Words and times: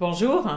Bonjour. 0.00 0.48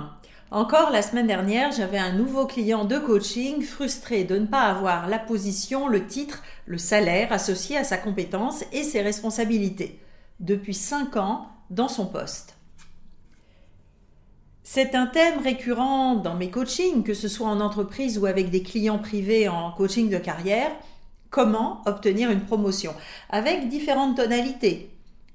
Encore 0.51 0.89
la 0.89 1.01
semaine 1.01 1.28
dernière, 1.28 1.74
j'avais 1.74 1.97
un 1.97 2.13
nouveau 2.13 2.45
client 2.45 2.85
de 2.85 2.97
coaching 2.97 3.62
frustré 3.62 4.23
de 4.23 4.38
ne 4.38 4.46
pas 4.46 4.62
avoir 4.62 5.09
la 5.09 5.19
position, 5.19 5.89
le 5.89 6.08
titre, 6.08 6.42
le 6.66 6.77
salaire 6.77 7.33
associé 7.33 7.75
à 7.75 7.83
sa 7.83 7.98
compétence 7.98 8.64
et 8.71 8.84
ses 8.84 9.02
responsabilités. 9.02 10.00
Depuis 10.40 10.74
5 10.74 11.18
ans 11.18 11.50
dans 11.70 11.90
son 11.90 12.06
poste. 12.06 12.56
C'est 14.64 14.96
un 14.96 15.07
thème 15.07 15.44
récurrent 15.44 16.16
dans 16.16 16.36
mes 16.36 16.50
coachings, 16.50 17.04
que 17.04 17.14
ce 17.14 17.28
soit 17.28 17.50
en 17.50 17.60
entreprise 17.60 18.18
ou 18.18 18.25
avec 18.25 18.50
des 18.50 18.64
clients 18.64 19.00
privés 19.00 19.50
en 19.50 19.73
coaching 19.73 20.10
de 20.10 20.20
carrière. 20.20 20.71
Comment 21.32 21.82
obtenir 21.86 22.32
une 22.32 22.46
promotion? 22.46 22.94
Avec 23.30 23.68
différentes 23.68 24.16
tonalités. 24.16 24.89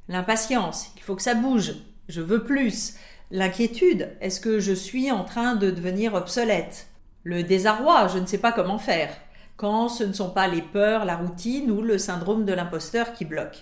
L'impatience, 0.09 0.93
il 0.96 1.02
faut 1.02 1.14
que 1.14 1.20
ça 1.20 1.34
bouge, 1.34 1.75
je 2.09 2.22
veux 2.22 2.45
plus 2.45 2.95
L'inquiétude, 3.30 4.16
est-ce 4.22 4.40
que 4.40 4.58
je 4.58 4.72
suis 4.72 5.12
en 5.12 5.22
train 5.22 5.54
de 5.54 5.71
devenir 5.71 6.14
obsolète? 6.14 6.89
Le 7.25 7.43
désarroi, 7.43 8.08
je 8.08 8.18
ne 8.18 8.25
sais 8.25 8.39
pas 8.39 8.53
comment 8.53 8.79
faire, 8.79 9.14
quand 9.58 9.90
ce 9.90 10.03
ne 10.03 10.14
sont 10.14 10.30
pas 10.30 10.48
les 10.48 10.62
peurs, 10.62 11.04
la 11.04 11.16
routine 11.16 11.70
ou 11.70 11.82
le 11.82 11.98
syndrome 11.98 12.46
de 12.46 12.54
l'imposteur 12.54 13.12
qui 13.12 13.26
bloquent. 13.26 13.58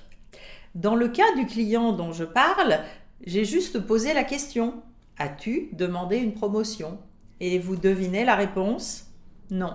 Dans 0.76 0.94
le 0.94 1.08
cas 1.08 1.34
du 1.36 1.46
client 1.46 1.90
dont 1.92 2.12
je 2.12 2.22
parle, 2.22 2.78
j'ai 3.26 3.44
juste 3.44 3.80
posé 3.80 4.14
la 4.14 4.22
question. 4.22 4.74
As-tu 5.18 5.70
demandé 5.72 6.18
une 6.18 6.34
promotion? 6.34 6.98
Et 7.40 7.58
vous 7.58 7.74
devinez 7.74 8.24
la 8.24 8.36
réponse? 8.36 9.06
Non. 9.50 9.74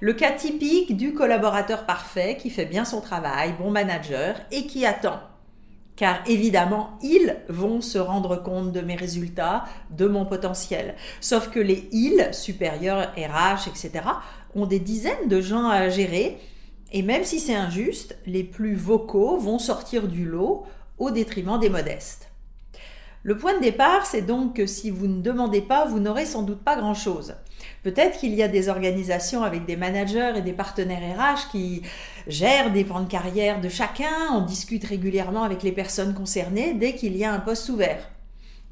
Le 0.00 0.12
cas 0.12 0.32
typique 0.32 0.98
du 0.98 1.14
collaborateur 1.14 1.86
parfait 1.86 2.36
qui 2.36 2.50
fait 2.50 2.66
bien 2.66 2.84
son 2.84 3.00
travail, 3.00 3.54
bon 3.58 3.70
manager 3.70 4.36
et 4.50 4.66
qui 4.66 4.84
attend 4.84 5.20
car 5.96 6.18
évidemment, 6.26 6.98
ils 7.02 7.36
vont 7.48 7.80
se 7.80 7.98
rendre 7.98 8.36
compte 8.42 8.72
de 8.72 8.80
mes 8.80 8.96
résultats, 8.96 9.64
de 9.90 10.06
mon 10.06 10.24
potentiel. 10.24 10.94
Sauf 11.20 11.50
que 11.50 11.60
les 11.60 11.88
ils, 11.92 12.28
supérieurs, 12.32 13.12
RH, 13.16 13.68
etc., 13.68 14.04
ont 14.54 14.66
des 14.66 14.80
dizaines 14.80 15.28
de 15.28 15.40
gens 15.40 15.68
à 15.68 15.88
gérer, 15.88 16.38
et 16.92 17.02
même 17.02 17.24
si 17.24 17.40
c'est 17.40 17.54
injuste, 17.54 18.18
les 18.26 18.44
plus 18.44 18.74
vocaux 18.74 19.38
vont 19.38 19.58
sortir 19.58 20.08
du 20.08 20.24
lot 20.24 20.64
au 20.98 21.10
détriment 21.10 21.58
des 21.58 21.70
modestes. 21.70 22.31
Le 23.24 23.36
point 23.36 23.54
de 23.56 23.62
départ, 23.62 24.04
c'est 24.04 24.22
donc 24.22 24.56
que 24.56 24.66
si 24.66 24.90
vous 24.90 25.06
ne 25.06 25.22
demandez 25.22 25.60
pas, 25.60 25.84
vous 25.84 26.00
n'aurez 26.00 26.26
sans 26.26 26.42
doute 26.42 26.58
pas 26.64 26.74
grand-chose. 26.74 27.36
Peut-être 27.84 28.18
qu'il 28.18 28.34
y 28.34 28.42
a 28.42 28.48
des 28.48 28.68
organisations 28.68 29.44
avec 29.44 29.64
des 29.64 29.76
managers 29.76 30.32
et 30.34 30.42
des 30.42 30.52
partenaires 30.52 31.16
RH 31.16 31.52
qui 31.52 31.82
gèrent 32.26 32.72
des 32.72 32.82
plans 32.82 33.00
de 33.00 33.08
carrière 33.08 33.60
de 33.60 33.68
chacun, 33.68 34.10
on 34.32 34.40
discute 34.40 34.84
régulièrement 34.84 35.44
avec 35.44 35.62
les 35.62 35.70
personnes 35.70 36.14
concernées 36.14 36.74
dès 36.74 36.96
qu'il 36.96 37.16
y 37.16 37.24
a 37.24 37.32
un 37.32 37.38
poste 37.38 37.68
ouvert. 37.68 38.10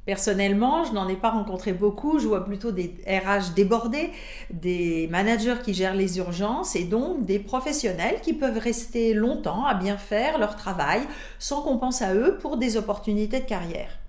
Personnellement, 0.05 0.83
je 0.83 0.95
n'en 0.95 1.07
ai 1.07 1.15
pas 1.15 1.31
rencontré 1.31 1.73
beaucoup, 1.73 2.19
je 2.19 2.27
vois 2.27 2.45
plutôt 2.45 2.73
des 2.73 2.97
RH 3.07 3.55
débordés, 3.55 4.11
des 4.51 5.07
managers 5.13 5.63
qui 5.65 5.75
gèrent 5.75 5.95
les 5.95 6.19
urgences 6.19 6.75
et 6.75 6.83
donc 6.83 7.25
des 7.25 7.39
professionnels 7.39 8.21
qui 8.21 8.33
peuvent 8.33 8.59
rester 8.59 9.15
longtemps 9.15 9.65
à 9.65 9.75
bien 9.75 9.97
faire 9.97 10.39
leur 10.39 10.57
travail 10.57 11.03
sans 11.39 11.63
qu'on 11.63 11.79
pense 11.79 12.03
à 12.03 12.15
eux 12.15 12.37
pour 12.43 12.57
des 12.57 12.77
opportunités 12.77 13.39
de 13.39 13.45
carrière. 13.45 14.00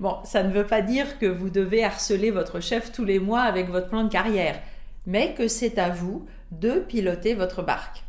Bon, 0.00 0.16
ça 0.24 0.42
ne 0.42 0.52
veut 0.52 0.66
pas 0.66 0.82
dire 0.82 1.18
que 1.18 1.26
vous 1.26 1.50
devez 1.50 1.84
harceler 1.84 2.30
votre 2.30 2.60
chef 2.60 2.92
tous 2.92 3.04
les 3.04 3.18
mois 3.18 3.42
avec 3.42 3.70
votre 3.70 3.88
plan 3.88 4.04
de 4.04 4.08
carrière, 4.08 4.60
mais 5.06 5.34
que 5.34 5.48
c'est 5.48 5.78
à 5.78 5.90
vous 5.90 6.26
de 6.50 6.80
piloter 6.80 7.34
votre 7.34 7.62
barque. 7.62 8.04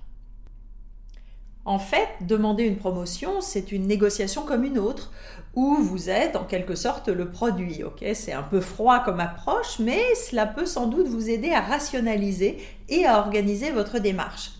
En 1.68 1.80
fait, 1.80 2.08
demander 2.22 2.64
une 2.64 2.78
promotion, 2.78 3.42
c'est 3.42 3.72
une 3.72 3.88
négociation 3.88 4.44
comme 4.44 4.64
une 4.64 4.78
autre, 4.78 5.12
où 5.56 5.76
vous 5.76 6.12
êtes 6.12 6.36
en 6.36 6.44
quelque 6.44 6.76
sorte 6.76 7.08
le 7.08 7.32
produit. 7.32 7.82
C'est 8.14 8.34
un 8.34 8.44
peu 8.44 8.62
froid 8.62 9.00
comme 9.00 9.20
approche, 9.20 9.80
mais 9.80 10.02
cela 10.14 10.46
peut 10.46 10.68
sans 10.68 10.86
doute 10.86 11.08
vous 11.08 11.30
aider 11.30 11.52
à 11.52 11.62
rationaliser 11.62 12.60
et 12.88 13.06
à 13.06 13.20
organiser 13.20 13.72
votre 13.72 13.98
démarche. 13.98 14.52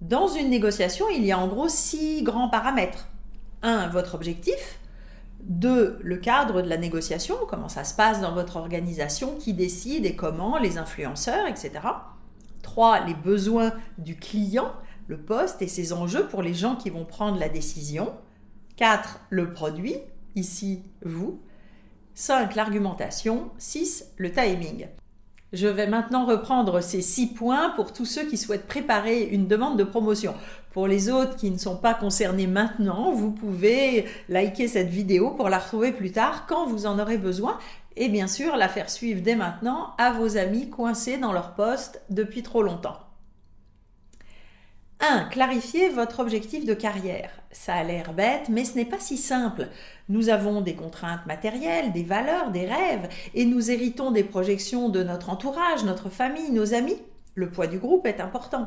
Dans 0.00 0.26
une 0.26 0.50
négociation, 0.50 1.06
il 1.14 1.24
y 1.24 1.30
a 1.30 1.38
en 1.38 1.46
gros 1.46 1.68
six 1.68 2.22
grands 2.24 2.48
paramètres. 2.48 3.08
1. 3.62 3.88
Votre 3.88 4.16
objectif. 4.16 4.80
2. 5.46 5.98
Le 6.02 6.16
cadre 6.16 6.62
de 6.62 6.68
la 6.68 6.76
négociation, 6.76 7.36
comment 7.48 7.68
ça 7.68 7.84
se 7.84 7.94
passe 7.94 8.20
dans 8.20 8.34
votre 8.34 8.56
organisation, 8.56 9.36
qui 9.36 9.54
décide 9.54 10.06
et 10.06 10.16
comment, 10.16 10.58
les 10.58 10.78
influenceurs, 10.78 11.46
etc. 11.46 11.70
3. 12.62 13.06
Les 13.06 13.14
besoins 13.14 13.72
du 13.98 14.16
client, 14.16 14.72
le 15.06 15.18
poste 15.18 15.62
et 15.62 15.68
ses 15.68 15.92
enjeux 15.92 16.26
pour 16.26 16.42
les 16.42 16.54
gens 16.54 16.76
qui 16.76 16.90
vont 16.90 17.04
prendre 17.04 17.38
la 17.38 17.48
décision. 17.48 18.12
4. 18.76 19.20
Le 19.30 19.52
produit, 19.52 19.96
ici 20.34 20.82
vous. 21.02 21.40
5. 22.14 22.54
L'argumentation. 22.54 23.50
6. 23.58 24.12
Le 24.16 24.32
timing. 24.32 24.88
Je 25.52 25.68
vais 25.68 25.86
maintenant 25.86 26.26
reprendre 26.26 26.80
ces 26.80 27.00
six 27.00 27.28
points 27.28 27.70
pour 27.70 27.92
tous 27.92 28.04
ceux 28.04 28.26
qui 28.26 28.36
souhaitent 28.36 28.66
préparer 28.66 29.22
une 29.22 29.46
demande 29.46 29.78
de 29.78 29.84
promotion. 29.84 30.34
Pour 30.76 30.88
les 30.88 31.08
autres 31.08 31.36
qui 31.36 31.50
ne 31.50 31.56
sont 31.56 31.78
pas 31.78 31.94
concernés 31.94 32.46
maintenant, 32.46 33.10
vous 33.10 33.30
pouvez 33.30 34.04
liker 34.28 34.68
cette 34.68 34.90
vidéo 34.90 35.30
pour 35.30 35.48
la 35.48 35.58
retrouver 35.58 35.90
plus 35.90 36.12
tard 36.12 36.44
quand 36.46 36.66
vous 36.66 36.84
en 36.84 36.98
aurez 36.98 37.16
besoin 37.16 37.58
et 37.96 38.10
bien 38.10 38.26
sûr 38.26 38.58
la 38.58 38.68
faire 38.68 38.90
suivre 38.90 39.22
dès 39.22 39.36
maintenant 39.36 39.94
à 39.96 40.12
vos 40.12 40.36
amis 40.36 40.68
coincés 40.68 41.16
dans 41.16 41.32
leur 41.32 41.54
poste 41.54 42.02
depuis 42.10 42.42
trop 42.42 42.62
longtemps. 42.62 42.98
1. 45.00 45.30
Clarifiez 45.30 45.88
votre 45.88 46.20
objectif 46.20 46.66
de 46.66 46.74
carrière. 46.74 47.30
Ça 47.52 47.72
a 47.72 47.82
l'air 47.82 48.12
bête, 48.12 48.50
mais 48.50 48.66
ce 48.66 48.76
n'est 48.76 48.84
pas 48.84 49.00
si 49.00 49.16
simple. 49.16 49.68
Nous 50.10 50.28
avons 50.28 50.60
des 50.60 50.74
contraintes 50.74 51.24
matérielles, 51.24 51.92
des 51.92 52.04
valeurs, 52.04 52.50
des 52.50 52.66
rêves, 52.66 53.08
et 53.32 53.46
nous 53.46 53.70
héritons 53.70 54.10
des 54.10 54.24
projections 54.24 54.90
de 54.90 55.02
notre 55.02 55.30
entourage, 55.30 55.84
notre 55.84 56.10
famille, 56.10 56.50
nos 56.50 56.74
amis. 56.74 57.00
Le 57.38 57.50
poids 57.50 57.66
du 57.66 57.78
groupe 57.78 58.06
est 58.06 58.22
important. 58.22 58.66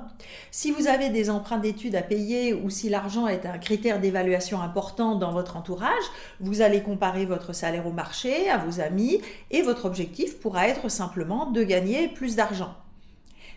Si 0.51 0.69
vous 0.69 0.85
avez 0.85 1.09
des 1.09 1.31
emprunts 1.31 1.57
d'études 1.57 1.95
à 1.95 2.03
payer 2.03 2.53
ou 2.53 2.69
si 2.69 2.87
l'argent 2.87 3.25
est 3.25 3.47
un 3.47 3.57
critère 3.57 3.99
d'évaluation 3.99 4.61
important 4.61 5.15
dans 5.15 5.31
votre 5.31 5.57
entourage, 5.57 6.03
vous 6.39 6.61
allez 6.61 6.83
comparer 6.83 7.25
votre 7.25 7.51
salaire 7.51 7.87
au 7.87 7.91
marché, 7.91 8.47
à 8.47 8.59
vos 8.59 8.79
amis, 8.79 9.21
et 9.49 9.63
votre 9.63 9.85
objectif 9.85 10.39
pourra 10.39 10.67
être 10.67 10.87
simplement 10.87 11.49
de 11.49 11.63
gagner 11.63 12.09
plus 12.09 12.35
d'argent. 12.35 12.75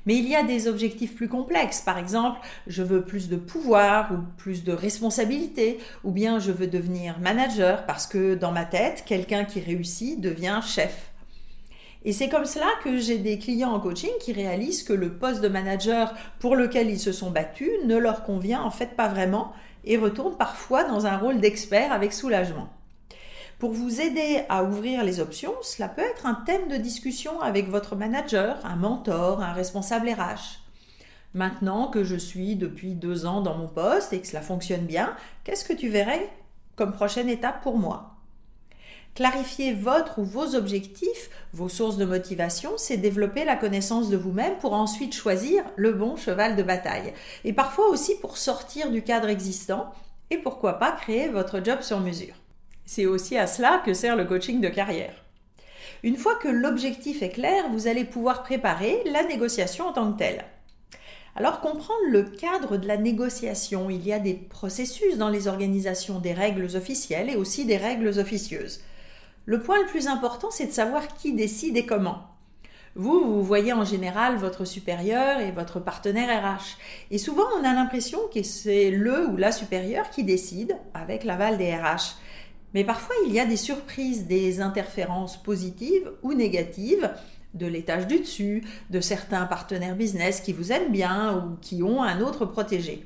Mais 0.06 0.16
il 0.16 0.26
y 0.26 0.34
a 0.34 0.44
des 0.44 0.66
objectifs 0.66 1.14
plus 1.14 1.28
complexes. 1.28 1.82
Par 1.82 1.98
exemple, 1.98 2.40
je 2.66 2.82
veux 2.82 3.02
plus 3.02 3.28
de 3.28 3.36
pouvoir 3.36 4.12
ou 4.12 4.16
plus 4.38 4.64
de 4.64 4.72
responsabilité, 4.72 5.78
ou 6.04 6.10
bien 6.10 6.38
je 6.38 6.52
veux 6.52 6.68
devenir 6.68 7.20
manager 7.20 7.84
parce 7.84 8.06
que 8.06 8.34
dans 8.34 8.50
ma 8.50 8.64
tête, 8.64 9.04
quelqu'un 9.04 9.44
qui 9.44 9.60
réussit 9.60 10.18
devient 10.18 10.60
chef. 10.66 11.11
Et 12.04 12.12
c'est 12.12 12.28
comme 12.28 12.46
cela 12.46 12.66
que 12.82 12.98
j'ai 12.98 13.18
des 13.18 13.38
clients 13.38 13.72
en 13.72 13.80
coaching 13.80 14.10
qui 14.20 14.32
réalisent 14.32 14.82
que 14.82 14.92
le 14.92 15.12
poste 15.12 15.40
de 15.40 15.48
manager 15.48 16.14
pour 16.40 16.56
lequel 16.56 16.90
ils 16.90 16.98
se 16.98 17.12
sont 17.12 17.30
battus 17.30 17.70
ne 17.84 17.96
leur 17.96 18.24
convient 18.24 18.62
en 18.62 18.70
fait 18.70 18.96
pas 18.96 19.08
vraiment 19.08 19.52
et 19.84 19.96
retournent 19.96 20.36
parfois 20.36 20.84
dans 20.84 21.06
un 21.06 21.16
rôle 21.16 21.40
d'expert 21.40 21.92
avec 21.92 22.12
soulagement. 22.12 22.68
Pour 23.60 23.70
vous 23.70 24.00
aider 24.00 24.42
à 24.48 24.64
ouvrir 24.64 25.04
les 25.04 25.20
options, 25.20 25.54
cela 25.62 25.88
peut 25.88 26.02
être 26.02 26.26
un 26.26 26.34
thème 26.34 26.66
de 26.68 26.76
discussion 26.76 27.40
avec 27.40 27.68
votre 27.68 27.94
manager, 27.94 28.58
un 28.64 28.74
mentor, 28.74 29.40
un 29.40 29.52
responsable 29.52 30.10
RH. 30.10 30.58
Maintenant 31.34 31.86
que 31.86 32.02
je 32.02 32.16
suis 32.16 32.56
depuis 32.56 32.94
deux 32.94 33.24
ans 33.24 33.40
dans 33.40 33.56
mon 33.56 33.68
poste 33.68 34.12
et 34.12 34.20
que 34.20 34.26
cela 34.26 34.42
fonctionne 34.42 34.84
bien, 34.84 35.14
qu'est-ce 35.44 35.64
que 35.64 35.72
tu 35.72 35.88
verrais 35.88 36.28
comme 36.74 36.92
prochaine 36.92 37.28
étape 37.28 37.62
pour 37.62 37.78
moi? 37.78 38.16
Clarifier 39.14 39.74
votre 39.74 40.20
ou 40.20 40.24
vos 40.24 40.54
objectifs, 40.54 41.28
vos 41.52 41.68
sources 41.68 41.98
de 41.98 42.06
motivation, 42.06 42.70
c'est 42.78 42.96
développer 42.96 43.44
la 43.44 43.56
connaissance 43.56 44.08
de 44.08 44.16
vous-même 44.16 44.56
pour 44.56 44.72
ensuite 44.72 45.14
choisir 45.14 45.64
le 45.76 45.92
bon 45.92 46.16
cheval 46.16 46.56
de 46.56 46.62
bataille. 46.62 47.12
Et 47.44 47.52
parfois 47.52 47.88
aussi 47.88 48.14
pour 48.20 48.38
sortir 48.38 48.90
du 48.90 49.02
cadre 49.02 49.28
existant 49.28 49.92
et 50.30 50.38
pourquoi 50.38 50.78
pas 50.78 50.92
créer 50.92 51.28
votre 51.28 51.62
job 51.62 51.82
sur 51.82 52.00
mesure. 52.00 52.34
C'est 52.86 53.04
aussi 53.04 53.36
à 53.36 53.46
cela 53.46 53.82
que 53.84 53.92
sert 53.92 54.16
le 54.16 54.24
coaching 54.24 54.62
de 54.62 54.68
carrière. 54.68 55.22
Une 56.02 56.16
fois 56.16 56.36
que 56.36 56.48
l'objectif 56.48 57.20
est 57.20 57.28
clair, 57.28 57.68
vous 57.70 57.88
allez 57.88 58.04
pouvoir 58.04 58.42
préparer 58.42 59.02
la 59.12 59.24
négociation 59.24 59.88
en 59.88 59.92
tant 59.92 60.10
que 60.10 60.18
telle. 60.18 60.46
Alors 61.36 61.60
comprendre 61.60 62.00
le 62.08 62.22
cadre 62.22 62.78
de 62.78 62.88
la 62.88 62.96
négociation, 62.96 63.90
il 63.90 64.06
y 64.06 64.12
a 64.14 64.18
des 64.18 64.34
processus 64.34 65.18
dans 65.18 65.28
les 65.28 65.48
organisations, 65.48 66.18
des 66.18 66.32
règles 66.32 66.76
officielles 66.76 67.28
et 67.28 67.36
aussi 67.36 67.66
des 67.66 67.76
règles 67.76 68.18
officieuses. 68.18 68.80
Le 69.44 69.60
point 69.60 69.80
le 69.80 69.86
plus 69.86 70.06
important, 70.06 70.50
c'est 70.50 70.66
de 70.66 70.72
savoir 70.72 71.08
qui 71.14 71.32
décide 71.32 71.76
et 71.76 71.86
comment. 71.86 72.28
Vous, 72.94 73.24
vous 73.24 73.42
voyez 73.42 73.72
en 73.72 73.84
général 73.84 74.36
votre 74.36 74.64
supérieur 74.64 75.40
et 75.40 75.50
votre 75.50 75.80
partenaire 75.80 76.42
RH. 76.42 76.76
Et 77.10 77.18
souvent, 77.18 77.46
on 77.58 77.64
a 77.64 77.72
l'impression 77.72 78.18
que 78.32 78.42
c'est 78.42 78.90
le 78.90 79.26
ou 79.28 79.36
la 79.36 79.50
supérieure 79.50 80.10
qui 80.10 80.24
décide 80.24 80.76
avec 80.92 81.24
l'aval 81.24 81.56
des 81.56 81.74
RH. 81.74 82.16
Mais 82.74 82.84
parfois, 82.84 83.16
il 83.26 83.32
y 83.32 83.40
a 83.40 83.46
des 83.46 83.56
surprises, 83.56 84.26
des 84.26 84.60
interférences 84.60 85.42
positives 85.42 86.10
ou 86.22 86.34
négatives 86.34 87.10
de 87.54 87.66
l'étage 87.66 88.06
du 88.06 88.20
dessus, 88.20 88.62
de 88.90 89.00
certains 89.00 89.46
partenaires 89.46 89.96
business 89.96 90.40
qui 90.40 90.52
vous 90.52 90.72
aiment 90.72 90.92
bien 90.92 91.36
ou 91.36 91.56
qui 91.60 91.82
ont 91.82 92.02
un 92.02 92.20
autre 92.20 92.46
protégé. 92.46 93.04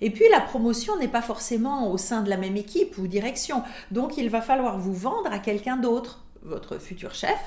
Et 0.00 0.10
puis 0.10 0.24
la 0.30 0.40
promotion 0.40 0.96
n'est 0.98 1.08
pas 1.08 1.22
forcément 1.22 1.90
au 1.90 1.98
sein 1.98 2.22
de 2.22 2.30
la 2.30 2.36
même 2.36 2.56
équipe 2.56 2.98
ou 2.98 3.06
direction, 3.06 3.62
donc 3.90 4.16
il 4.16 4.30
va 4.30 4.40
falloir 4.40 4.78
vous 4.78 4.94
vendre 4.94 5.30
à 5.32 5.38
quelqu'un 5.38 5.76
d'autre, 5.76 6.24
votre 6.42 6.78
futur 6.78 7.14
chef, 7.14 7.38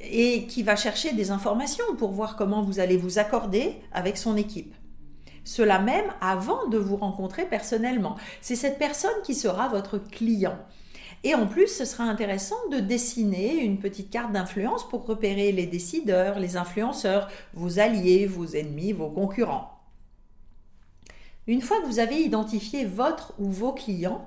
et 0.00 0.46
qui 0.46 0.62
va 0.62 0.76
chercher 0.76 1.12
des 1.12 1.30
informations 1.30 1.84
pour 1.98 2.12
voir 2.12 2.36
comment 2.36 2.62
vous 2.62 2.78
allez 2.78 2.96
vous 2.96 3.18
accorder 3.18 3.74
avec 3.92 4.16
son 4.16 4.36
équipe. 4.36 4.74
Cela 5.44 5.78
même 5.78 6.12
avant 6.20 6.68
de 6.68 6.78
vous 6.78 6.96
rencontrer 6.96 7.44
personnellement. 7.44 8.16
C'est 8.40 8.56
cette 8.56 8.78
personne 8.78 9.10
qui 9.24 9.34
sera 9.34 9.68
votre 9.68 9.98
client. 9.98 10.58
Et 11.22 11.34
en 11.34 11.46
plus, 11.46 11.68
ce 11.68 11.84
sera 11.84 12.04
intéressant 12.04 12.56
de 12.70 12.80
dessiner 12.80 13.56
une 13.56 13.78
petite 13.78 14.10
carte 14.10 14.32
d'influence 14.32 14.88
pour 14.88 15.06
repérer 15.06 15.52
les 15.52 15.66
décideurs, 15.66 16.38
les 16.38 16.56
influenceurs, 16.56 17.28
vos 17.54 17.78
alliés, 17.78 18.26
vos 18.26 18.46
ennemis, 18.46 18.92
vos 18.92 19.08
concurrents. 19.08 19.73
Une 21.46 21.60
fois 21.60 21.78
que 21.82 21.86
vous 21.86 21.98
avez 21.98 22.20
identifié 22.20 22.86
votre 22.86 23.34
ou 23.38 23.50
vos 23.50 23.72
clients, 23.72 24.26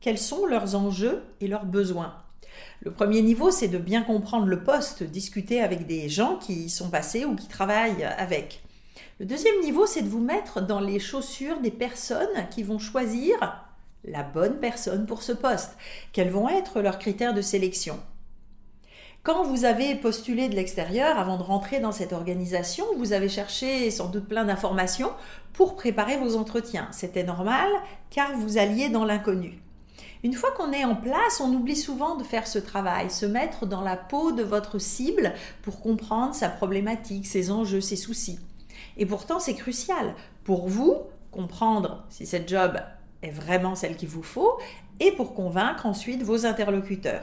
quels 0.00 0.18
sont 0.18 0.46
leurs 0.46 0.74
enjeux 0.74 1.22
et 1.42 1.46
leurs 1.46 1.66
besoins? 1.66 2.14
Le 2.80 2.90
premier 2.90 3.20
niveau, 3.20 3.50
c'est 3.50 3.68
de 3.68 3.76
bien 3.76 4.02
comprendre 4.02 4.46
le 4.46 4.62
poste, 4.62 5.02
discuter 5.02 5.60
avec 5.60 5.86
des 5.86 6.08
gens 6.08 6.36
qui 6.36 6.54
y 6.54 6.70
sont 6.70 6.88
passés 6.88 7.26
ou 7.26 7.34
qui 7.34 7.48
travaillent 7.48 8.04
avec. 8.04 8.62
Le 9.20 9.26
deuxième 9.26 9.60
niveau, 9.60 9.84
c'est 9.84 10.00
de 10.00 10.08
vous 10.08 10.20
mettre 10.20 10.62
dans 10.62 10.80
les 10.80 11.00
chaussures 11.00 11.60
des 11.60 11.70
personnes 11.70 12.48
qui 12.50 12.62
vont 12.62 12.78
choisir 12.78 13.62
la 14.04 14.22
bonne 14.22 14.58
personne 14.58 15.04
pour 15.04 15.22
ce 15.22 15.32
poste. 15.32 15.76
Quels 16.14 16.30
vont 16.30 16.48
être 16.48 16.80
leurs 16.80 16.98
critères 16.98 17.34
de 17.34 17.42
sélection? 17.42 18.00
Quand 19.24 19.42
vous 19.42 19.64
avez 19.64 19.94
postulé 19.94 20.50
de 20.50 20.54
l'extérieur 20.54 21.18
avant 21.18 21.38
de 21.38 21.42
rentrer 21.42 21.80
dans 21.80 21.92
cette 21.92 22.12
organisation, 22.12 22.84
vous 22.98 23.14
avez 23.14 23.30
cherché 23.30 23.90
sans 23.90 24.08
doute 24.08 24.28
plein 24.28 24.44
d'informations 24.44 25.10
pour 25.54 25.76
préparer 25.76 26.18
vos 26.18 26.36
entretiens. 26.36 26.88
C'était 26.92 27.24
normal 27.24 27.68
car 28.10 28.36
vous 28.36 28.58
alliez 28.58 28.90
dans 28.90 29.06
l'inconnu. 29.06 29.58
Une 30.24 30.34
fois 30.34 30.50
qu'on 30.52 30.72
est 30.72 30.84
en 30.84 30.94
place, 30.94 31.40
on 31.40 31.54
oublie 31.54 31.76
souvent 31.76 32.16
de 32.16 32.22
faire 32.22 32.46
ce 32.46 32.58
travail, 32.58 33.10
se 33.10 33.24
mettre 33.24 33.64
dans 33.64 33.80
la 33.80 33.96
peau 33.96 34.30
de 34.32 34.42
votre 34.42 34.78
cible 34.78 35.32
pour 35.62 35.80
comprendre 35.80 36.34
sa 36.34 36.50
problématique, 36.50 37.26
ses 37.26 37.50
enjeux, 37.50 37.80
ses 37.80 37.96
soucis. 37.96 38.38
Et 38.98 39.06
pourtant, 39.06 39.40
c'est 39.40 39.54
crucial 39.54 40.14
pour 40.44 40.68
vous 40.68 40.98
comprendre 41.30 42.04
si 42.10 42.26
cette 42.26 42.48
job 42.48 42.78
est 43.22 43.30
vraiment 43.30 43.74
celle 43.74 43.96
qu'il 43.96 44.08
vous 44.10 44.22
faut 44.22 44.58
et 45.00 45.12
pour 45.12 45.34
convaincre 45.34 45.86
ensuite 45.86 46.22
vos 46.22 46.44
interlocuteurs. 46.44 47.22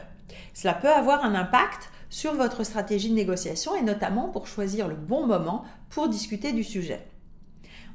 Cela 0.53 0.73
peut 0.73 0.91
avoir 0.91 1.23
un 1.23 1.35
impact 1.35 1.89
sur 2.09 2.33
votre 2.33 2.63
stratégie 2.63 3.09
de 3.09 3.15
négociation 3.15 3.75
et 3.75 3.81
notamment 3.81 4.29
pour 4.29 4.47
choisir 4.47 4.87
le 4.87 4.95
bon 4.95 5.25
moment 5.25 5.63
pour 5.89 6.09
discuter 6.09 6.51
du 6.51 6.63
sujet. 6.63 7.07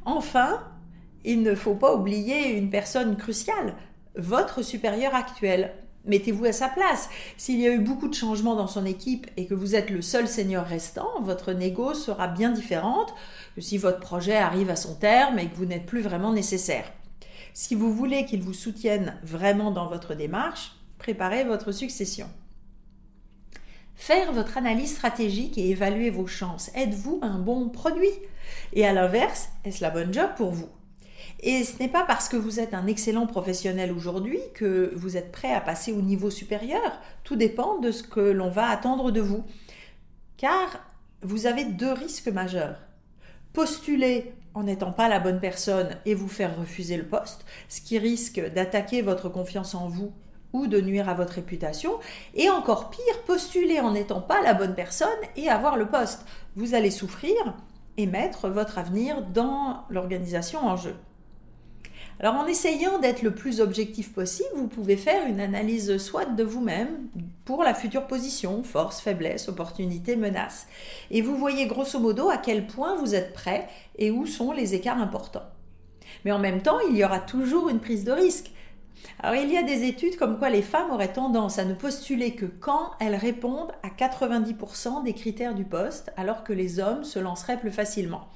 Enfin, 0.04 0.62
il 1.24 1.42
ne 1.42 1.54
faut 1.54 1.74
pas 1.74 1.94
oublier 1.94 2.56
une 2.56 2.70
personne 2.70 3.16
cruciale, 3.16 3.74
votre 4.16 4.62
supérieur 4.62 5.14
actuel. 5.14 5.74
Mettez-vous 6.06 6.44
à 6.44 6.52
sa 6.52 6.68
place. 6.68 7.10
S'il 7.36 7.60
y 7.60 7.66
a 7.66 7.72
eu 7.72 7.80
beaucoup 7.80 8.08
de 8.08 8.14
changements 8.14 8.54
dans 8.54 8.68
son 8.68 8.86
équipe 8.86 9.26
et 9.36 9.46
que 9.46 9.54
vous 9.54 9.74
êtes 9.74 9.90
le 9.90 10.02
seul 10.02 10.28
seigneur 10.28 10.64
restant, 10.64 11.20
votre 11.20 11.52
négo 11.52 11.94
sera 11.94 12.28
bien 12.28 12.50
différente 12.50 13.12
que 13.56 13.60
si 13.60 13.76
votre 13.76 13.98
projet 13.98 14.36
arrive 14.36 14.70
à 14.70 14.76
son 14.76 14.94
terme 14.94 15.40
et 15.40 15.48
que 15.48 15.56
vous 15.56 15.64
n'êtes 15.64 15.84
plus 15.84 16.02
vraiment 16.02 16.32
nécessaire. 16.32 16.84
Si 17.54 17.74
vous 17.74 17.92
voulez 17.92 18.24
qu'il 18.24 18.42
vous 18.42 18.54
soutienne 18.54 19.18
vraiment 19.24 19.72
dans 19.72 19.88
votre 19.88 20.14
démarche, 20.14 20.75
préparez 21.06 21.44
votre 21.44 21.70
succession. 21.70 22.28
Faire 23.94 24.32
votre 24.32 24.58
analyse 24.58 24.96
stratégique 24.96 25.56
et 25.56 25.70
évaluer 25.70 26.10
vos 26.10 26.26
chances. 26.26 26.72
Êtes-vous 26.74 27.20
un 27.22 27.38
bon 27.38 27.68
produit? 27.68 28.10
Et 28.72 28.84
à 28.84 28.92
l'inverse, 28.92 29.50
est-ce 29.64 29.82
la 29.82 29.90
bonne 29.90 30.12
job 30.12 30.30
pour 30.36 30.50
vous? 30.50 30.68
Et 31.38 31.62
ce 31.62 31.78
n'est 31.78 31.88
pas 31.88 32.02
parce 32.02 32.28
que 32.28 32.36
vous 32.36 32.58
êtes 32.58 32.74
un 32.74 32.88
excellent 32.88 33.28
professionnel 33.28 33.92
aujourd'hui 33.92 34.40
que 34.52 34.90
vous 34.96 35.16
êtes 35.16 35.30
prêt 35.30 35.52
à 35.52 35.60
passer 35.60 35.92
au 35.92 36.02
niveau 36.02 36.28
supérieur. 36.28 37.00
Tout 37.22 37.36
dépend 37.36 37.78
de 37.78 37.92
ce 37.92 38.02
que 38.02 38.18
l'on 38.18 38.50
va 38.50 38.68
attendre 38.68 39.12
de 39.12 39.20
vous. 39.20 39.44
Car 40.36 40.84
vous 41.22 41.46
avez 41.46 41.66
deux 41.66 41.92
risques 41.92 42.26
majeurs. 42.26 42.80
Postuler 43.52 44.34
en 44.54 44.64
n'étant 44.64 44.90
pas 44.90 45.08
la 45.08 45.20
bonne 45.20 45.38
personne 45.38 45.90
et 46.04 46.14
vous 46.14 46.26
faire 46.26 46.58
refuser 46.58 46.96
le 46.96 47.06
poste, 47.06 47.44
ce 47.68 47.80
qui 47.80 47.96
risque 47.96 48.40
d'attaquer 48.40 49.02
votre 49.02 49.28
confiance 49.28 49.76
en 49.76 49.86
vous 49.86 50.12
de 50.66 50.80
nuire 50.80 51.10
à 51.10 51.14
votre 51.14 51.34
réputation, 51.34 51.92
et 52.34 52.48
encore 52.48 52.88
pire, 52.90 53.22
postuler 53.26 53.80
en 53.80 53.92
n'étant 53.92 54.22
pas 54.22 54.40
la 54.40 54.54
bonne 54.54 54.74
personne 54.74 55.08
et 55.36 55.50
avoir 55.50 55.76
le 55.76 55.86
poste. 55.86 56.24
Vous 56.56 56.74
allez 56.74 56.90
souffrir 56.90 57.34
et 57.98 58.06
mettre 58.06 58.48
votre 58.48 58.78
avenir 58.78 59.22
dans 59.22 59.84
l'organisation 59.90 60.60
en 60.60 60.76
jeu. 60.76 60.94
Alors 62.18 62.36
en 62.36 62.46
essayant 62.46 62.98
d'être 62.98 63.20
le 63.20 63.34
plus 63.34 63.60
objectif 63.60 64.14
possible, 64.14 64.48
vous 64.54 64.68
pouvez 64.68 64.96
faire 64.96 65.26
une 65.26 65.40
analyse 65.40 65.98
SWOT 65.98 66.34
de 66.34 66.44
vous-même 66.44 67.08
pour 67.44 67.62
la 67.62 67.74
future 67.74 68.06
position, 68.06 68.62
force, 68.62 69.02
faiblesse, 69.02 69.48
opportunité, 69.50 70.16
menace. 70.16 70.66
Et 71.10 71.20
vous 71.20 71.36
voyez 71.36 71.66
grosso 71.66 71.98
modo 71.98 72.30
à 72.30 72.38
quel 72.38 72.66
point 72.66 72.96
vous 72.96 73.14
êtes 73.14 73.34
prêt 73.34 73.68
et 73.98 74.10
où 74.10 74.24
sont 74.24 74.52
les 74.52 74.74
écarts 74.74 75.00
importants. 75.00 75.44
Mais 76.24 76.32
en 76.32 76.38
même 76.38 76.62
temps, 76.62 76.78
il 76.88 76.96
y 76.96 77.04
aura 77.04 77.20
toujours 77.20 77.68
une 77.68 77.80
prise 77.80 78.04
de 78.04 78.12
risque. 78.12 78.50
Alors 79.20 79.34
il 79.34 79.50
y 79.50 79.56
a 79.56 79.62
des 79.62 79.84
études 79.84 80.16
comme 80.16 80.38
quoi 80.38 80.50
les 80.50 80.62
femmes 80.62 80.90
auraient 80.90 81.12
tendance 81.12 81.58
à 81.58 81.64
ne 81.64 81.74
postuler 81.74 82.34
que 82.34 82.46
quand 82.46 82.90
elles 83.00 83.14
répondent 83.14 83.72
à 83.82 83.88
90% 83.88 85.04
des 85.04 85.12
critères 85.12 85.54
du 85.54 85.64
poste, 85.64 86.12
alors 86.16 86.44
que 86.44 86.52
les 86.52 86.80
hommes 86.80 87.04
se 87.04 87.18
lanceraient 87.18 87.58
plus 87.58 87.72
facilement. 87.72 88.28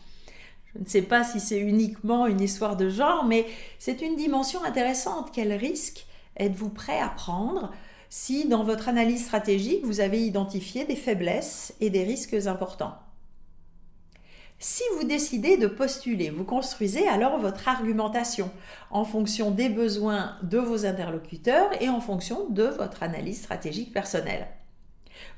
Je 0.74 0.80
ne 0.80 0.86
sais 0.86 1.02
pas 1.02 1.24
si 1.24 1.40
c'est 1.40 1.58
uniquement 1.58 2.26
une 2.26 2.40
histoire 2.40 2.76
de 2.76 2.88
genre, 2.88 3.24
mais 3.24 3.46
c'est 3.78 4.02
une 4.02 4.16
dimension 4.16 4.62
intéressante. 4.62 5.30
Quel 5.32 5.52
risque 5.52 6.06
êtes-vous 6.36 6.70
prêt 6.70 7.00
à 7.00 7.08
prendre 7.08 7.72
si 8.08 8.46
dans 8.46 8.64
votre 8.64 8.88
analyse 8.88 9.24
stratégique 9.24 9.84
vous 9.84 10.00
avez 10.00 10.20
identifié 10.20 10.84
des 10.84 10.96
faiblesses 10.96 11.74
et 11.80 11.90
des 11.90 12.04
risques 12.04 12.34
importants? 12.46 12.94
Si 14.62 14.82
vous 14.98 15.04
décidez 15.04 15.56
de 15.56 15.66
postuler, 15.66 16.28
vous 16.28 16.44
construisez 16.44 17.08
alors 17.08 17.38
votre 17.38 17.66
argumentation 17.66 18.50
en 18.90 19.04
fonction 19.04 19.50
des 19.50 19.70
besoins 19.70 20.36
de 20.42 20.58
vos 20.58 20.84
interlocuteurs 20.84 21.70
et 21.80 21.88
en 21.88 22.00
fonction 22.00 22.46
de 22.50 22.64
votre 22.64 23.02
analyse 23.02 23.38
stratégique 23.38 23.90
personnelle. 23.90 24.46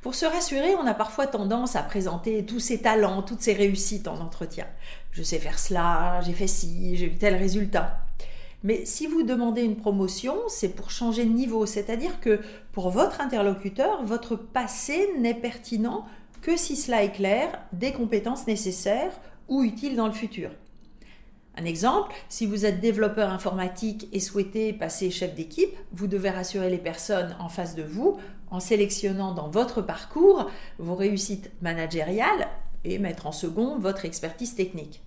Pour 0.01 0.17
se 0.17 0.27
rassurer, 0.27 0.75
on 0.75 0.87
a 0.87 0.95
parfois 0.95 1.29
tendance 1.29 1.77
à 1.77 1.83
présenter 1.83 2.45
tous 2.45 2.59
ses 2.59 2.83
talents, 2.83 3.23
toutes 3.23 3.43
ses 3.43 3.53
réussites 3.53 4.09
en 4.09 4.19
entretien. 4.19 4.67
Je 5.13 5.23
sais 5.23 5.39
faire 5.39 5.61
cela, 5.61 6.21
j'ai 6.23 6.33
fait 6.33 6.49
ci, 6.49 6.97
j'ai 6.97 7.07
eu 7.07 7.15
tel 7.15 7.37
résultat. 7.37 8.01
Mais 8.65 8.85
si 8.85 9.07
vous 9.07 9.23
demandez 9.23 9.63
une 9.63 9.77
promotion, 9.77 10.37
c'est 10.49 10.71
pour 10.71 10.91
changer 10.91 11.25
de 11.25 11.33
niveau, 11.33 11.65
c'est-à-dire 11.67 12.19
que 12.21 12.41
pour 12.73 12.91
votre 12.91 13.21
interlocuteur, 13.21 14.05
votre 14.05 14.35
passé 14.35 15.11
n'est 15.19 15.35
pertinent 15.35 16.07
que 16.43 16.57
si 16.57 16.77
cela 16.77 17.03
éclaire 17.03 17.59
des 17.73 17.93
compétences 17.93 18.47
nécessaires 18.47 19.19
ou 19.49 19.63
utiles 19.63 19.97
dans 19.97 20.09
le 20.09 20.13
futur. 20.13 20.51
Un 21.57 21.65
exemple, 21.65 22.15
si 22.29 22.47
vous 22.47 22.65
êtes 22.67 22.81
développeur 22.81 23.31
informatique 23.31 24.09
et 24.13 24.21
souhaitez 24.21 24.73
passer 24.73 25.11
chef 25.11 25.35
d'équipe, 25.35 25.75
vous 25.93 26.07
devez 26.07 26.31
rassurer 26.31 26.71
les 26.71 26.79
personnes 26.79 27.37
en 27.39 27.49
face 27.49 27.75
de 27.75 27.83
vous 27.83 28.19
en 28.51 28.59
sélectionnant 28.59 29.33
dans 29.33 29.49
votre 29.49 29.83
parcours 29.83 30.51
vos 30.79 30.95
réussites 30.95 31.51
managériales 31.63 32.49
et 32.85 32.99
mettre 32.99 33.27
en 33.27 33.33
second 33.33 33.79
votre 33.79 34.05
expertise 34.05 34.55
technique. 34.55 35.03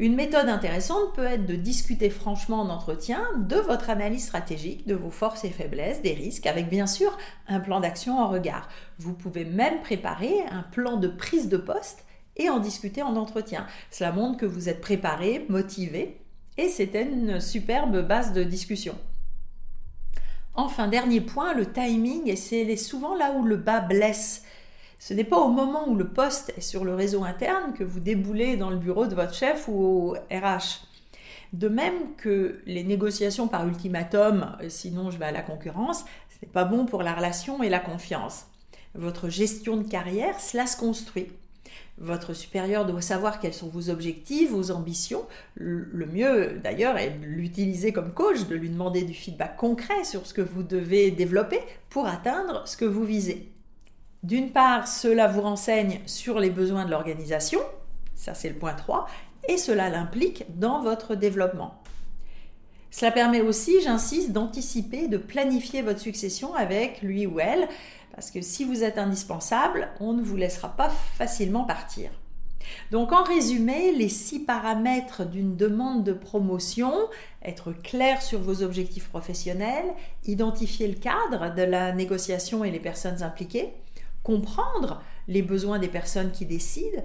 Une 0.00 0.14
méthode 0.14 0.48
intéressante 0.48 1.12
peut 1.16 1.24
être 1.24 1.44
de 1.44 1.56
discuter 1.56 2.08
franchement 2.08 2.60
en 2.60 2.68
entretien 2.68 3.20
de 3.36 3.56
votre 3.56 3.90
analyse 3.90 4.26
stratégique, 4.26 4.86
de 4.86 4.94
vos 4.94 5.10
forces 5.10 5.42
et 5.42 5.50
faiblesses, 5.50 6.02
des 6.02 6.12
risques, 6.12 6.46
avec 6.46 6.68
bien 6.68 6.86
sûr 6.86 7.18
un 7.48 7.58
plan 7.58 7.80
d'action 7.80 8.16
en 8.20 8.28
regard. 8.28 8.68
Vous 9.00 9.12
pouvez 9.12 9.44
même 9.44 9.80
préparer 9.80 10.42
un 10.52 10.62
plan 10.62 10.98
de 10.98 11.08
prise 11.08 11.48
de 11.48 11.56
poste 11.56 12.04
et 12.36 12.48
en 12.48 12.60
discuter 12.60 13.02
en 13.02 13.16
entretien. 13.16 13.66
Cela 13.90 14.12
montre 14.12 14.38
que 14.38 14.46
vous 14.46 14.68
êtes 14.68 14.80
préparé, 14.80 15.44
motivé, 15.48 16.20
et 16.58 16.68
c'était 16.68 17.02
une 17.02 17.40
superbe 17.40 18.06
base 18.06 18.32
de 18.32 18.44
discussion. 18.44 18.94
Enfin, 20.54 20.86
dernier 20.86 21.20
point, 21.20 21.54
le 21.54 21.72
timing, 21.72 22.28
et 22.28 22.36
c'est 22.36 22.76
souvent 22.76 23.16
là 23.16 23.32
où 23.32 23.44
le 23.44 23.56
bas 23.56 23.80
blesse. 23.80 24.44
Ce 24.98 25.14
n'est 25.14 25.24
pas 25.24 25.38
au 25.38 25.48
moment 25.48 25.88
où 25.88 25.94
le 25.94 26.08
poste 26.08 26.52
est 26.56 26.60
sur 26.60 26.84
le 26.84 26.94
réseau 26.94 27.22
interne 27.24 27.72
que 27.72 27.84
vous 27.84 28.00
déboulez 28.00 28.56
dans 28.56 28.70
le 28.70 28.76
bureau 28.76 29.06
de 29.06 29.14
votre 29.14 29.34
chef 29.34 29.68
ou 29.68 29.72
au 29.72 30.16
RH. 30.30 30.84
De 31.52 31.68
même 31.68 32.14
que 32.16 32.60
les 32.66 32.84
négociations 32.84 33.48
par 33.48 33.66
ultimatum, 33.66 34.56
sinon 34.68 35.10
je 35.10 35.18
vais 35.18 35.26
à 35.26 35.32
la 35.32 35.42
concurrence, 35.42 36.00
ce 36.28 36.44
n'est 36.44 36.52
pas 36.52 36.64
bon 36.64 36.84
pour 36.84 37.02
la 37.02 37.14
relation 37.14 37.62
et 37.62 37.68
la 37.68 37.78
confiance. 37.78 38.46
Votre 38.94 39.28
gestion 39.28 39.76
de 39.76 39.88
carrière, 39.88 40.40
cela 40.40 40.66
se 40.66 40.76
construit. 40.76 41.28
Votre 41.98 42.34
supérieur 42.34 42.84
doit 42.84 43.00
savoir 43.00 43.40
quels 43.40 43.54
sont 43.54 43.68
vos 43.68 43.90
objectifs, 43.90 44.50
vos 44.50 44.70
ambitions. 44.70 45.26
Le 45.54 46.06
mieux 46.06 46.60
d'ailleurs 46.62 46.96
est 46.96 47.10
de 47.10 47.24
l'utiliser 47.24 47.92
comme 47.92 48.12
coach, 48.12 48.46
de 48.46 48.54
lui 48.54 48.68
demander 48.68 49.02
du 49.02 49.14
feedback 49.14 49.56
concret 49.56 50.04
sur 50.04 50.26
ce 50.26 50.34
que 50.34 50.42
vous 50.42 50.62
devez 50.62 51.10
développer 51.10 51.60
pour 51.88 52.06
atteindre 52.06 52.66
ce 52.66 52.76
que 52.76 52.84
vous 52.84 53.04
visez. 53.04 53.52
D'une 54.22 54.50
part, 54.50 54.88
cela 54.88 55.28
vous 55.28 55.42
renseigne 55.42 56.00
sur 56.06 56.40
les 56.40 56.50
besoins 56.50 56.84
de 56.84 56.90
l'organisation, 56.90 57.60
ça 58.14 58.34
c'est 58.34 58.48
le 58.48 58.56
point 58.56 58.74
3, 58.74 59.06
et 59.48 59.56
cela 59.56 59.88
l'implique 59.88 60.44
dans 60.58 60.82
votre 60.82 61.14
développement. 61.14 61.80
Cela 62.90 63.12
permet 63.12 63.42
aussi, 63.42 63.80
j'insiste, 63.80 64.32
d'anticiper, 64.32 65.08
de 65.08 65.18
planifier 65.18 65.82
votre 65.82 66.00
succession 66.00 66.54
avec 66.54 67.02
lui 67.02 67.26
ou 67.26 67.38
elle, 67.38 67.68
parce 68.12 68.30
que 68.30 68.42
si 68.42 68.64
vous 68.64 68.82
êtes 68.82 68.98
indispensable, 68.98 69.88
on 70.00 70.12
ne 70.12 70.22
vous 70.22 70.36
laissera 70.36 70.70
pas 70.70 70.88
facilement 70.88 71.64
partir. 71.64 72.10
Donc 72.90 73.12
en 73.12 73.22
résumé, 73.22 73.92
les 73.92 74.08
six 74.08 74.40
paramètres 74.40 75.24
d'une 75.24 75.56
demande 75.56 76.04
de 76.04 76.12
promotion, 76.12 76.92
être 77.42 77.72
clair 77.72 78.20
sur 78.20 78.40
vos 78.40 78.62
objectifs 78.62 79.08
professionnels, 79.08 79.94
identifier 80.26 80.88
le 80.88 80.94
cadre 80.94 81.54
de 81.54 81.62
la 81.62 81.92
négociation 81.92 82.64
et 82.64 82.70
les 82.70 82.80
personnes 82.80 83.22
impliquées, 83.22 83.72
comprendre 84.28 85.00
les 85.26 85.40
besoins 85.40 85.78
des 85.78 85.88
personnes 85.88 86.32
qui 86.32 86.44
décident, 86.44 87.02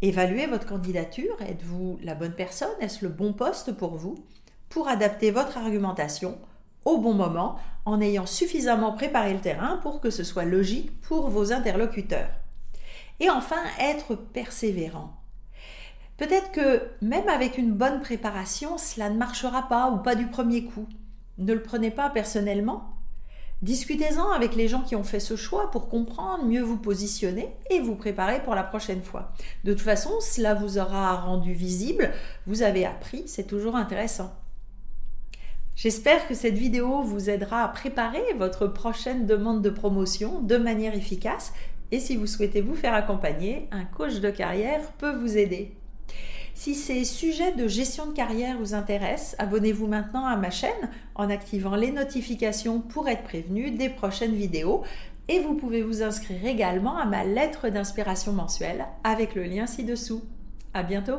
évaluer 0.00 0.46
votre 0.46 0.66
candidature, 0.66 1.36
êtes-vous 1.42 1.98
la 2.02 2.14
bonne 2.14 2.32
personne, 2.32 2.70
est-ce 2.80 3.04
le 3.04 3.10
bon 3.10 3.34
poste 3.34 3.72
pour 3.72 3.96
vous, 3.96 4.14
pour 4.70 4.88
adapter 4.88 5.30
votre 5.30 5.58
argumentation 5.58 6.38
au 6.86 6.96
bon 6.96 7.12
moment 7.12 7.56
en 7.84 8.00
ayant 8.00 8.24
suffisamment 8.24 8.92
préparé 8.92 9.34
le 9.34 9.40
terrain 9.40 9.80
pour 9.82 10.00
que 10.00 10.08
ce 10.08 10.24
soit 10.24 10.46
logique 10.46 10.98
pour 11.02 11.28
vos 11.28 11.52
interlocuteurs. 11.52 12.30
Et 13.20 13.28
enfin, 13.28 13.60
être 13.78 14.14
persévérant. 14.14 15.12
Peut-être 16.16 16.52
que 16.52 16.80
même 17.02 17.28
avec 17.28 17.58
une 17.58 17.72
bonne 17.72 18.00
préparation, 18.00 18.78
cela 18.78 19.10
ne 19.10 19.18
marchera 19.18 19.68
pas 19.68 19.90
ou 19.90 19.98
pas 19.98 20.14
du 20.14 20.26
premier 20.26 20.64
coup. 20.64 20.86
Ne 21.36 21.52
le 21.52 21.62
prenez 21.62 21.90
pas 21.90 22.08
personnellement. 22.08 22.91
Discutez-en 23.62 24.32
avec 24.32 24.56
les 24.56 24.66
gens 24.66 24.82
qui 24.82 24.96
ont 24.96 25.04
fait 25.04 25.20
ce 25.20 25.36
choix 25.36 25.70
pour 25.70 25.88
comprendre, 25.88 26.44
mieux 26.44 26.62
vous 26.62 26.78
positionner 26.78 27.48
et 27.70 27.78
vous 27.78 27.94
préparer 27.94 28.42
pour 28.42 28.56
la 28.56 28.64
prochaine 28.64 29.02
fois. 29.02 29.32
De 29.62 29.72
toute 29.72 29.82
façon, 29.82 30.10
cela 30.20 30.54
vous 30.54 30.78
aura 30.78 31.14
rendu 31.14 31.52
visible, 31.52 32.10
vous 32.48 32.62
avez 32.62 32.84
appris, 32.84 33.22
c'est 33.26 33.46
toujours 33.46 33.76
intéressant. 33.76 34.34
J'espère 35.76 36.26
que 36.26 36.34
cette 36.34 36.58
vidéo 36.58 37.02
vous 37.02 37.30
aidera 37.30 37.62
à 37.62 37.68
préparer 37.68 38.34
votre 38.36 38.66
prochaine 38.66 39.26
demande 39.26 39.62
de 39.62 39.70
promotion 39.70 40.40
de 40.40 40.56
manière 40.56 40.94
efficace 40.94 41.52
et 41.92 42.00
si 42.00 42.16
vous 42.16 42.26
souhaitez 42.26 42.62
vous 42.62 42.74
faire 42.74 42.94
accompagner, 42.94 43.68
un 43.70 43.84
coach 43.84 44.20
de 44.20 44.30
carrière 44.30 44.80
peut 44.98 45.14
vous 45.14 45.36
aider. 45.38 45.72
Si 46.54 46.74
ces 46.74 47.04
sujets 47.04 47.52
de 47.52 47.66
gestion 47.66 48.06
de 48.06 48.12
carrière 48.12 48.58
vous 48.58 48.74
intéressent, 48.74 49.34
abonnez-vous 49.38 49.86
maintenant 49.86 50.26
à 50.26 50.36
ma 50.36 50.50
chaîne 50.50 50.90
en 51.14 51.30
activant 51.30 51.76
les 51.76 51.90
notifications 51.90 52.80
pour 52.80 53.08
être 53.08 53.24
prévenu 53.24 53.70
des 53.70 53.88
prochaines 53.88 54.34
vidéos 54.34 54.82
et 55.28 55.40
vous 55.40 55.54
pouvez 55.54 55.82
vous 55.82 56.02
inscrire 56.02 56.44
également 56.44 56.96
à 56.96 57.06
ma 57.06 57.24
lettre 57.24 57.68
d'inspiration 57.68 58.32
mensuelle 58.32 58.86
avec 59.02 59.34
le 59.34 59.44
lien 59.44 59.66
ci-dessous. 59.66 60.22
À 60.74 60.82
bientôt! 60.82 61.18